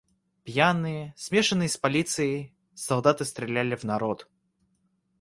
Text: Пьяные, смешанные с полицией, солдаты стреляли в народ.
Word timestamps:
Пьяные, 0.43 1.13
смешанные 1.15 1.69
с 1.69 1.77
полицией, 1.77 2.57
солдаты 2.73 3.23
стреляли 3.23 3.75
в 3.75 3.83
народ. 3.83 4.27